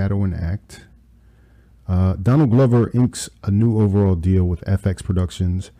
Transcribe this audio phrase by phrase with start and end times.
[0.00, 0.86] Shadow and Act.
[1.86, 5.72] Uh, Donald Glover inks a new overall deal with FX Productions,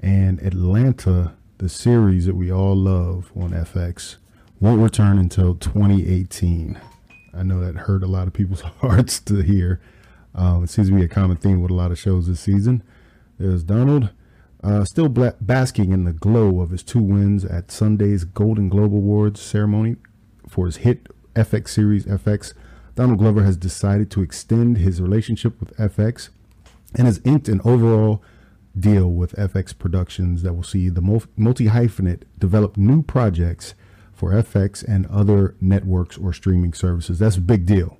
[0.00, 4.18] and Atlanta, the series that we all love on FX,
[4.60, 6.78] won't return until 2018.
[7.36, 9.80] I know that hurt a lot of people's hearts to hear.
[10.36, 12.80] Um, it seems to be a common theme with a lot of shows this season.
[13.40, 14.10] There's Donald,
[14.62, 19.40] uh, still basking in the glow of his two wins at Sunday's Golden Globe Awards
[19.40, 19.96] ceremony
[20.48, 22.54] for his hit FX series FX.
[22.94, 26.28] Donald Glover has decided to extend his relationship with FX
[26.94, 28.22] and has inked an overall
[28.78, 33.74] deal with FX Productions that will see the multi hyphenate develop new projects
[34.12, 37.18] for FX and other networks or streaming services.
[37.18, 37.98] That's a big deal.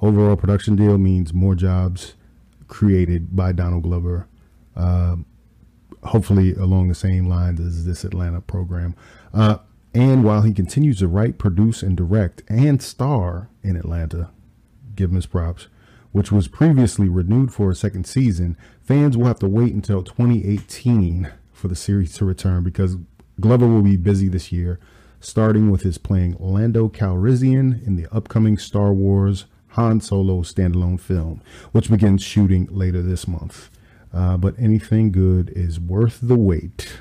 [0.00, 2.14] Overall production deal means more jobs
[2.68, 4.26] created by Donald Glover.
[4.74, 5.16] Uh,
[6.04, 8.94] hopefully along the same lines as this Atlanta program.
[9.32, 9.58] Uh,
[9.94, 14.30] and while he continues to write, produce, and direct and star in Atlanta,
[14.96, 15.68] give him his props,
[16.12, 21.30] which was previously renewed for a second season, fans will have to wait until 2018
[21.52, 22.96] for the series to return because
[23.40, 24.78] Glover will be busy this year,
[25.20, 31.40] starting with his playing Lando Calrissian in the upcoming Star Wars Han Solo standalone film,
[31.72, 33.70] which begins shooting later this month.
[34.12, 36.98] Uh, but anything good is worth the wait.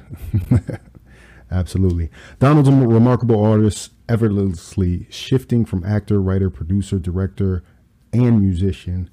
[1.52, 2.10] Absolutely.
[2.40, 7.64] Donald's a remarkable artist, effortlessly shifting from actor, writer, producer, director,
[8.14, 9.10] and musician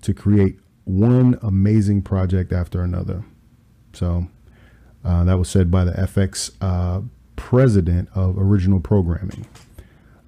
[0.00, 3.24] to create one amazing project after another.
[3.92, 4.26] So
[5.04, 7.02] uh, that was said by the FX uh,
[7.36, 9.46] president of original programming.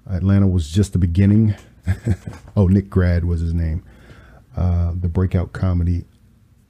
[0.07, 1.55] Atlanta was just the beginning.
[2.55, 3.83] oh, Nick Grad was his name.
[4.55, 6.05] Uh, the breakout comedy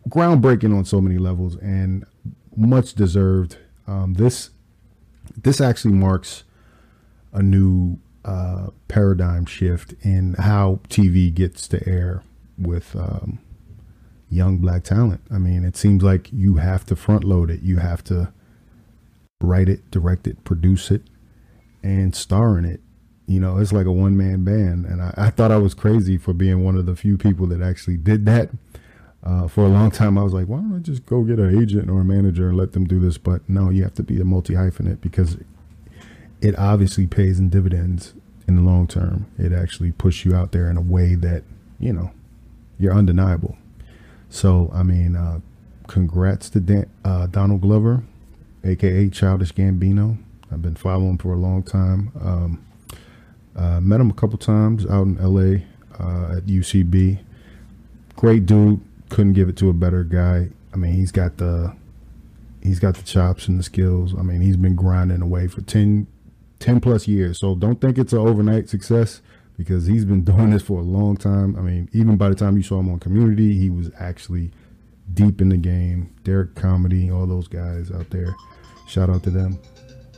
[0.10, 2.06] groundbreaking on so many levels and
[2.56, 3.58] much deserved.
[3.88, 4.52] Um, this
[5.36, 6.44] this actually marks
[7.34, 12.24] a new uh, paradigm shift in how TV gets to air
[12.58, 13.40] with um,
[14.30, 15.22] young black talent.
[15.32, 17.62] I mean, it seems like you have to front load it.
[17.62, 18.32] You have to
[19.42, 21.04] write it, direct it, produce it,
[21.84, 22.82] and star in it.
[23.28, 24.86] You know, it's like a one man band.
[24.86, 27.62] And I, I thought I was crazy for being one of the few people that
[27.62, 28.50] actually did that
[29.26, 31.60] uh, for a long time, I was like, why don't I just go get an
[31.60, 33.18] agent or a manager and let them do this?
[33.18, 35.38] But no, you have to be a multi hyphenate because
[36.42, 38.14] it obviously pays in dividends
[38.48, 39.26] in the long term.
[39.40, 41.44] It actually puts you out there in a way that,
[41.80, 42.12] you know,
[42.78, 43.58] you're undeniable.
[44.30, 45.40] So, I mean, uh,
[45.88, 48.04] congrats to Dan, uh, Donald Glover,
[48.64, 50.20] aka Childish Gambino.
[50.52, 52.12] I've been following for a long time.
[52.22, 52.66] Um,
[53.56, 55.64] uh, met him a couple times out in LA
[56.00, 57.20] uh, at UCB.
[58.16, 58.82] Great dude
[59.16, 60.50] couldn't give it to a better guy.
[60.74, 61.74] I mean, he's got the
[62.62, 64.14] he's got the chops and the skills.
[64.14, 66.06] I mean, he's been grinding away for 10,
[66.60, 67.40] 10 plus years.
[67.40, 69.22] So don't think it's an overnight success
[69.58, 71.56] because he's been doing this for a long time.
[71.56, 74.52] I mean, even by the time you saw him on Community, he was actually
[75.14, 76.14] deep in the game.
[76.24, 78.36] Derrick Comedy, all those guys out there.
[78.86, 79.58] Shout out to them.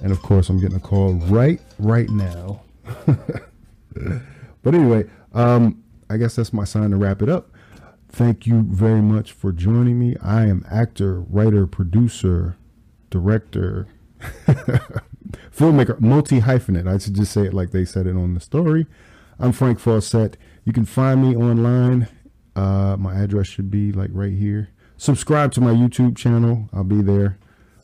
[0.02, 2.62] And of course, I'm getting a call right right now.
[3.06, 5.06] but anyway,
[5.36, 7.52] um, I guess that's my sign to wrap it up.
[8.10, 10.16] Thank you very much for joining me.
[10.22, 12.58] I am actor, writer, producer,
[13.10, 13.88] director,
[15.52, 16.88] filmmaker, multi hyphenate.
[16.88, 18.88] I should just say it like they said it on the story.
[19.40, 20.36] I'm Frank Faucette.
[20.66, 22.08] You can find me online.
[22.56, 24.70] Uh, my address should be like right here.
[24.98, 26.70] Subscribe to my YouTube channel.
[26.74, 27.38] I'll be there.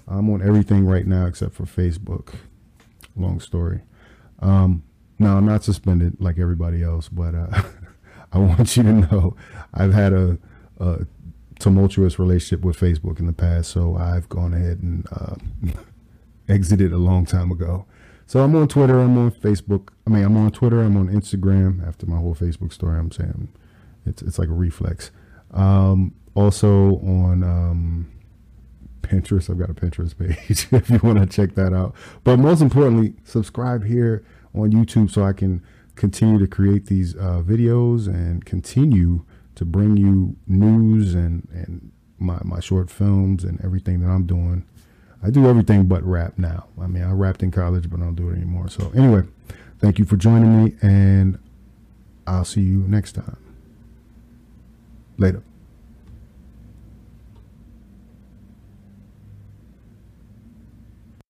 [0.08, 2.34] I'm on everything right now except for Facebook.
[3.16, 3.82] Long story.
[4.40, 4.84] Um,
[5.20, 7.48] no, I'm not suspended like everybody else, but uh,
[8.34, 9.36] I want you to know
[9.74, 10.38] I've had a,
[10.80, 11.06] a,
[11.60, 15.36] tumultuous relationship with Facebook in the past, so I've gone ahead and uh,
[16.50, 17.86] exited a long time ago.
[18.26, 19.90] So I'm on Twitter, I'm on Facebook.
[20.08, 21.88] I mean, I'm on Twitter, I'm on Instagram.
[21.88, 23.50] After my whole Facebook story, I'm saying
[24.06, 25.12] it's it's like a reflex.
[25.52, 28.12] Um, also on um,
[29.02, 31.94] Pinterest, I've got a Pinterest page if you want to check that out.
[32.24, 34.26] But most importantly, subscribe here
[34.56, 35.62] on YouTube so I can
[35.96, 39.26] continue to create these uh, videos and continue
[39.56, 44.66] to bring you news and, and my, my short films and everything that I'm doing.
[45.22, 46.68] I do everything but rap now.
[46.82, 48.68] I mean, I rapped in college, but I don't do it anymore.
[48.68, 49.24] So, anyway,
[49.80, 51.40] thank you for joining me, and
[52.28, 53.38] I'll see you next time.
[55.18, 55.44] Later.